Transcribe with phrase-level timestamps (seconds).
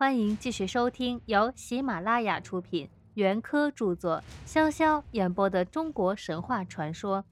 [0.00, 7.24] 欢迎继续收听由喜马拉雅出品、袁科著作、潇潇演播的中国神话传说。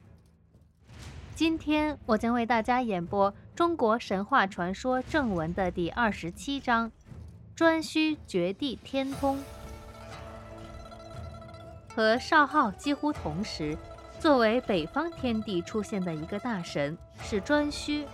[1.36, 6.90] 今天我将为大家演播中国神话传说正文的第二十七章：
[7.56, 9.38] 颛顼绝地天通。
[11.94, 13.78] 和少昊几乎同时，
[14.18, 18.04] 作为北方天帝出现的一个大神是颛顼。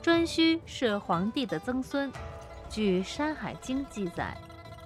[0.00, 2.08] 颛顼是黄帝的曾孙。
[2.70, 4.36] 据《山海经》记载，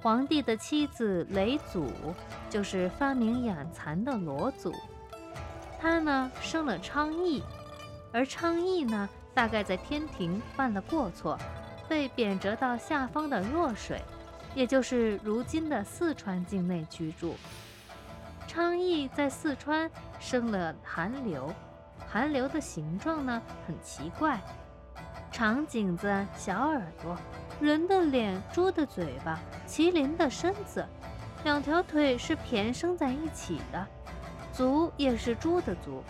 [0.01, 1.91] 皇帝的妻子雷祖
[2.49, 4.73] 就是发明养蚕的罗祖。
[5.81, 7.43] 他呢生了昌邑，
[8.13, 11.37] 而昌邑呢大概在天庭犯了过错，
[11.89, 14.01] 被贬谪到下方的弱水，
[14.55, 17.35] 也就是如今的四川境内居住。
[18.47, 21.53] 昌邑在四川生了寒流，
[22.07, 24.41] 寒流的形状呢很奇怪，
[25.33, 27.17] 长颈子，小耳朵。
[27.61, 30.87] 人的脸，猪的嘴巴，麒麟的身子，
[31.43, 33.87] 两条腿是骈生在一起的，
[34.53, 36.03] 足也是猪的足。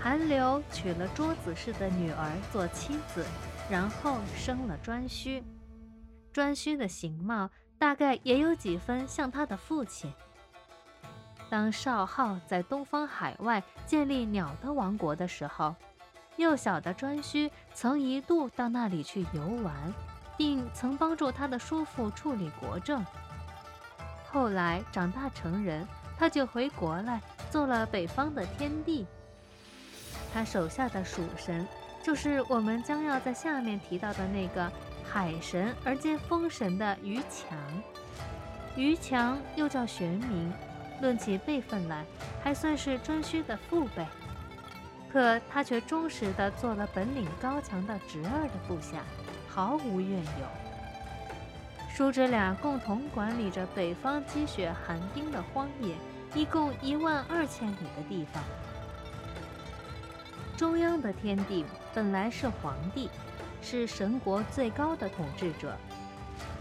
[0.00, 3.24] 韩流娶了桌子氏的女儿做妻子，
[3.70, 5.42] 然后生了颛顼。
[6.32, 7.48] 颛顼的形貌
[7.78, 10.12] 大概也有几分像他的父亲。
[11.48, 15.74] 当少昊在东方海外建立鸟的王国的时候，
[16.36, 19.74] 幼小的颛顼曾一度到那里去游玩。
[20.36, 23.04] 并曾帮助他的叔父处理国政。
[24.26, 25.86] 后来长大成人，
[26.18, 29.06] 他就回国来做了北方的天帝。
[30.32, 31.64] 他手下的属神，
[32.02, 34.70] 就是我们将要在下面提到的那个
[35.08, 37.56] 海神而兼风神的于强。
[38.74, 40.50] 于强又叫玄冥，
[41.00, 42.04] 论起辈分来，
[42.42, 44.04] 还算是颛顼的父辈。
[45.14, 48.98] 可他却忠实地做了本领高强的侄儿的部下。
[49.48, 50.46] 毫无怨尤。
[51.88, 55.94] 叔侄俩共同管理着北方积雪寒冰的荒野，
[56.34, 58.42] 一共一万二千里的地方。
[60.56, 61.64] 中央的天帝
[61.94, 63.08] 本来是皇帝，
[63.62, 65.76] 是神国最高的统治者。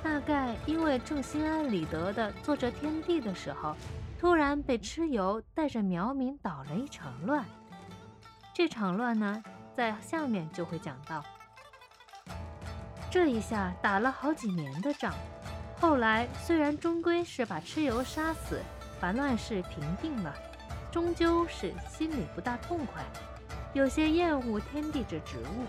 [0.04, 3.76] 大概因为正心安理得的做着天帝的时候，
[4.20, 7.44] 突然被蚩尤带着苗民捣了一场乱。
[8.54, 9.44] 这场乱呢，
[9.76, 11.24] 在下面就会讲到。
[13.10, 15.12] 这一下打了好几年的仗，
[15.80, 18.62] 后来虽然终归是把蚩尤杀死，
[19.00, 20.32] 把乱世平定了，
[20.92, 23.04] 终究是心里不大痛快，
[23.74, 25.66] 有些厌恶天帝这职务。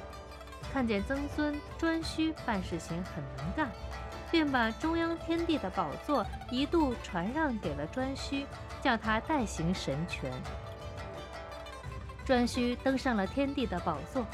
[0.70, 3.70] 看见曾孙颛顼办事情很能干，
[4.30, 8.44] 便把中央天帝的宝座一度传让给了颛顼，
[8.82, 10.30] 叫他代行神权。
[12.26, 14.24] 颛顼登上了天帝的宝座。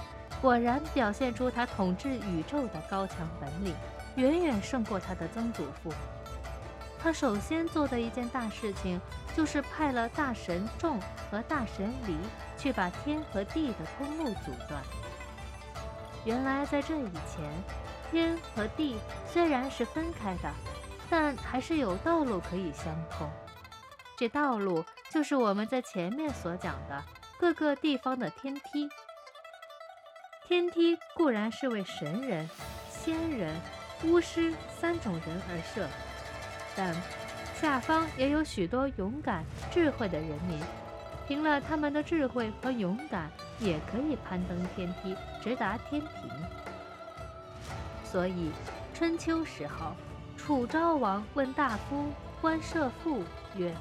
[0.41, 3.75] 果然表现出他统治宇宙的高强本领，
[4.17, 5.93] 远远胜过他的曾祖父。
[7.03, 8.99] 他首先做的一件大事情，
[9.37, 10.99] 就是派了大神仲
[11.31, 12.17] 和大神离
[12.57, 14.83] 去把天和地的通路阻断。
[16.25, 17.51] 原来在这以前，
[18.11, 18.97] 天和地
[19.27, 20.51] 虽然是分开的，
[21.11, 23.29] 但还是有道路可以相通。
[24.17, 27.03] 这道路就是我们在前面所讲的
[27.41, 28.87] 各个地方的天梯。
[30.47, 32.47] 天梯固然是为神人、
[32.91, 33.59] 仙人、
[34.05, 35.89] 巫师三种人而设，
[36.77, 36.95] 但
[37.59, 40.61] 下方也有许多勇敢、智慧的人民，
[41.27, 46.31] 凭了他们的智慧和勇敢，也可以攀登天梯，直达天庭。
[48.05, 48.51] 所以，
[48.93, 49.95] 春秋时候，
[50.37, 52.13] 楚昭王问大夫
[52.43, 53.23] 关射父
[53.57, 53.75] 曰：“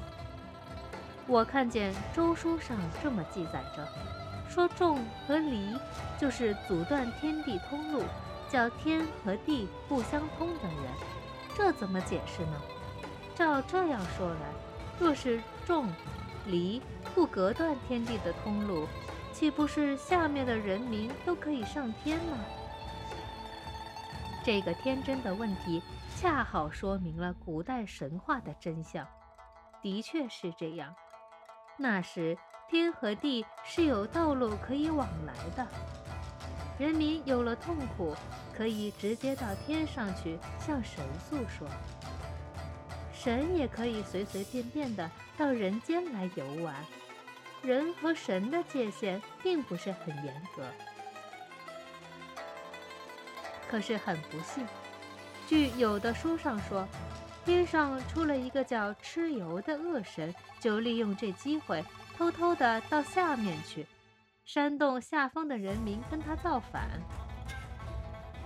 [1.30, 3.86] 我看见周书上这么记载着。”
[4.50, 4.98] 说仲
[5.28, 5.78] 和离
[6.18, 8.02] 就是阻断天地通路，
[8.48, 10.92] 叫天和地不相通的人，
[11.56, 12.60] 这怎么解释呢？
[13.32, 14.40] 照这样说来，
[14.98, 15.88] 若是仲、
[16.46, 16.82] 离
[17.14, 18.88] 不隔断天地的通路，
[19.32, 22.38] 岂不是下面的人民都可以上天吗？
[24.44, 25.80] 这个天真的问题，
[26.16, 29.06] 恰好说明了古代神话的真相。
[29.80, 30.92] 的确是这样，
[31.80, 32.38] 那时。
[32.68, 35.66] 天和地是有道路可以往来的，
[36.78, 38.14] 人民有了痛苦，
[38.56, 41.66] 可以直接到天上去向神诉说；
[43.12, 46.76] 神也可以随随便便的到人间来游玩。
[47.60, 50.62] 人和神的界限并不是很严格。
[53.68, 54.64] 可是很不幸，
[55.48, 56.86] 据有的书上说，
[57.44, 61.84] 天上出了一个叫蚩尤的恶神，就利用这机会。
[62.16, 63.86] 偷偷的到下面去，
[64.44, 66.90] 煽动下方的人民跟他造反。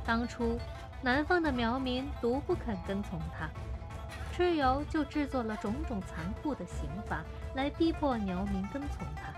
[0.06, 0.58] 当初
[1.02, 3.50] 南方的苗民独不肯跟从他。
[4.32, 7.22] 蚩尤就制作了种种残酷的刑罚
[7.54, 9.32] 来逼迫苗民跟从他。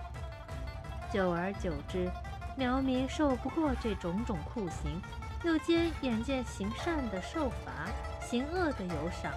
[1.11, 2.11] 久而久之，
[2.57, 5.01] 苗民受不过这种种酷刑，
[5.45, 7.89] 又兼眼见行善的受罚，
[8.29, 9.33] 行恶的有赏，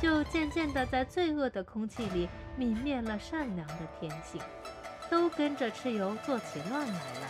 [0.00, 4.40] 就渐渐地在罪恶的空气里泯灭了善良的天性，
[5.10, 7.26] 都跟着蚩尤做起乱来了。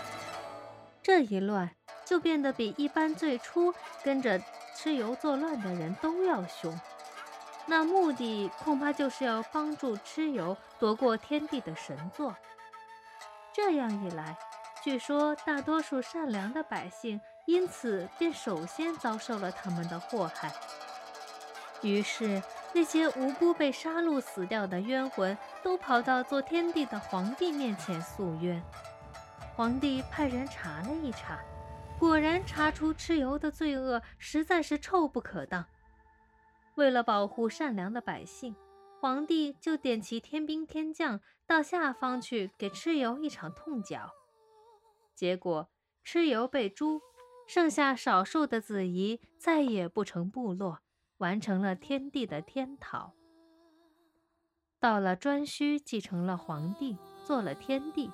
[1.03, 1.71] 这一乱
[2.05, 3.73] 就变得比一般最初
[4.05, 4.39] 跟着
[4.77, 6.79] 蚩尤作乱的人都要凶。
[7.65, 12.37] 那目的恐怕就是要帮助蚩尤夺过天地的神座。
[13.55, 14.37] 这样一来，
[14.83, 20.53] 据说大多数善良的百姓因此便首先遭受了他们的祸害。
[21.83, 22.43] 于是，
[22.73, 28.63] 那些无辜被杀戮死掉的冤魂都跑到做天帝的皇帝面前诉冤。
[29.55, 31.39] 皇帝派人查了一查，
[31.99, 35.67] 果然查出蚩尤的罪恶实在是臭不可当。
[36.77, 38.57] 为了保护善良的百姓，
[39.01, 44.09] 皇帝就点齐天兵天将到下方去给蚩尤一场痛脚。
[45.15, 45.69] 结果，
[46.07, 47.01] 蚩尤被诛，
[47.47, 50.81] 剩下少数的子仪再也不成部落，
[51.23, 53.13] 完成了天帝的天讨。
[54.81, 58.11] 到了颛顼继承了皇帝，做了天帝，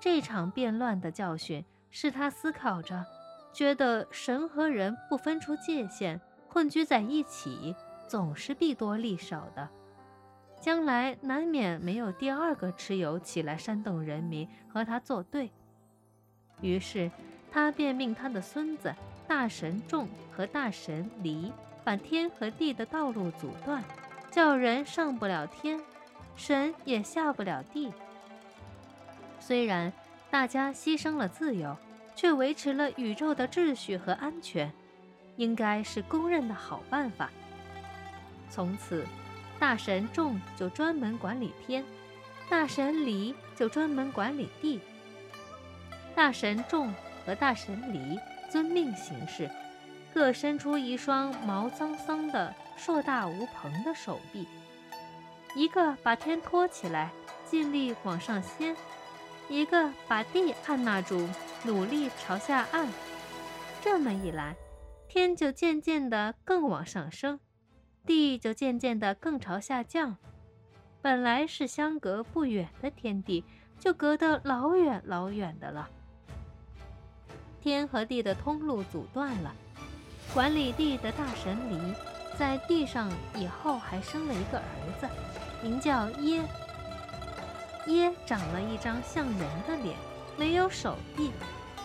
[0.00, 3.06] 这场变乱的教训是他思考着，
[3.52, 6.20] 觉得神和人不分出界限。
[6.48, 7.74] 混居在一起，
[8.08, 9.68] 总是弊多利少的，
[10.60, 15.52] 将来难免没有第二个蚩尤起来煽动人民和他作对。
[16.60, 17.10] 于是，
[17.50, 18.92] 他便命他的孙子
[19.28, 21.52] 大神仲和大神离
[21.84, 23.84] 把天和地的道路阻断，
[24.30, 25.80] 叫人上不了天，
[26.34, 27.92] 神也下不了地。
[29.38, 29.92] 虽然
[30.30, 31.76] 大家牺牲了自由，
[32.16, 34.72] 却维持了宇宙的秩序和安全。
[35.36, 37.28] 应该是公认的好办法。
[38.48, 39.04] 从此，
[39.58, 41.84] 大神众就专门管理天，
[42.48, 44.80] 大神离就专门管理地。
[46.14, 46.94] 大神众
[47.26, 48.16] 和大神离
[48.48, 49.50] 遵命行事，
[50.14, 54.46] 各伸出一双毛桑桑的、硕大无朋的手臂，
[55.56, 57.10] 一个把天托起来，
[57.44, 58.76] 尽力往上掀；
[59.48, 61.28] 一个把地按捺住，
[61.64, 62.88] 努力朝下按。
[63.82, 64.54] 这么一来，
[65.08, 67.40] 天就渐渐地更往上升，
[68.06, 70.16] 地就渐渐地更朝下降。
[71.02, 73.44] 本来是相隔不远的天地，
[73.80, 75.90] 就隔得老远老远的了。
[77.60, 79.52] 天和地的通路阻断了。
[80.34, 81.78] 管理地的大神离，
[82.36, 84.64] 在地上以后还生了一个儿
[85.00, 85.08] 子，
[85.62, 86.42] 名叫耶。
[87.86, 89.38] 耶长了一张像人
[89.68, 89.96] 的脸，
[90.36, 91.30] 没有手臂，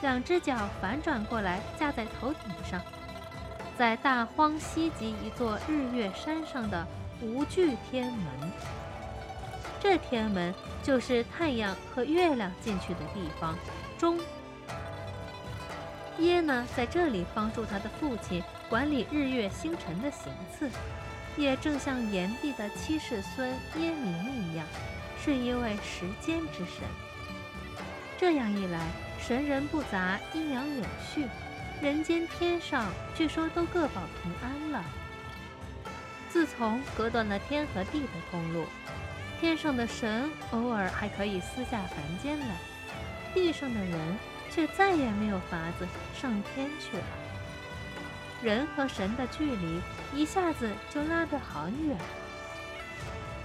[0.01, 2.81] 两只脚反转过来架在头顶上。
[3.78, 6.88] 在大荒西极一座日月山上的
[7.22, 8.52] 无惧天门，
[9.80, 13.56] 这天门就是太阳和月亮进去的地方。
[13.95, 14.18] 中
[16.19, 20.69] 耶呢，在这里帮助他的父亲管理日月星辰的行次，
[21.38, 24.13] 也正像炎帝的七世孙耶明
[24.51, 24.66] 一样，
[25.24, 26.83] 是一位时间之神。
[28.18, 28.80] 这样一来，
[29.19, 30.83] 神人不杂，阴阳有
[31.13, 31.25] 序。
[31.81, 34.83] 人间天上，据说都各保平安了。
[36.28, 38.66] 自从隔断了天和地的通路，
[39.40, 42.57] 天上的神偶尔还可以私下凡间来，
[43.33, 44.18] 地上的人
[44.52, 47.04] 却再也没有法子上天去了。
[48.42, 49.82] 人和神的距离
[50.14, 51.98] 一下子就拉得很远。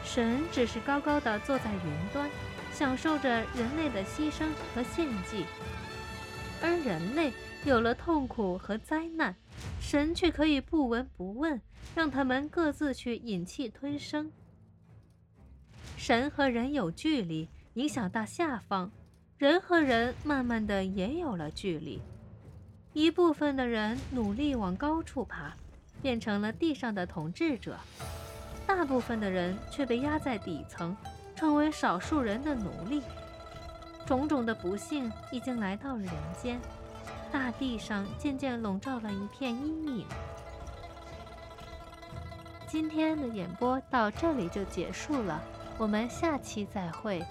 [0.05, 2.31] 神只是高高的坐在云端，
[2.73, 5.45] 享受着人类的牺牲和献祭，
[6.63, 7.33] 而人类。
[7.65, 9.35] 有了痛苦和灾难，
[9.81, 11.59] 神却可以不闻不问，
[11.95, 14.31] 让他们各自去忍气吞声。
[15.97, 18.91] 神和人有距离，影响到下方，
[19.37, 22.01] 人和人慢慢的也有了距离。
[22.93, 25.53] 一部分的人努力往高处爬，
[26.01, 27.73] 变成了地上的统治者；
[28.65, 30.97] 大部分的人却被压在底层，
[31.35, 33.03] 成为少数人的奴隶。
[34.07, 36.61] 种种的不幸已经来到了人间。
[37.33, 40.07] 大地上渐渐笼罩了一片阴影。
[42.69, 45.43] 今天的演播到这里就结束了，
[45.77, 47.25] 我们下期再会。